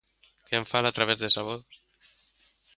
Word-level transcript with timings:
Quen 0.47 0.63
fala 0.71 0.87
a 0.89 0.95
través 0.97 1.17
desa 1.19 1.47
voz? 1.49 1.65